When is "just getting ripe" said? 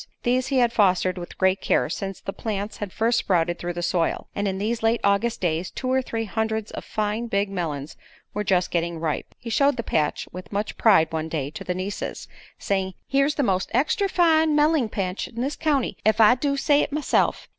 8.43-9.35